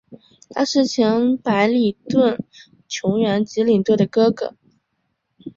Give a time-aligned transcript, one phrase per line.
[0.49, 2.43] 他是前白礼顿
[2.87, 4.55] 球员及领队的哥哥。